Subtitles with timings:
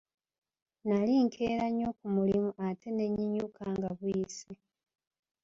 [0.87, 4.49] Nali nkeera nnyo ku mulimu ate ne nnyinyuka nga buyise.